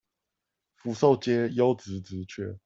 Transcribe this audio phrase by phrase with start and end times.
[0.73, 2.57] 福壽街優質職缺